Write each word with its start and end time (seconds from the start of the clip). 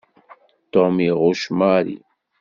Tom 0.71 0.95
iɣucc 1.07 1.43
Mary. 1.57 1.97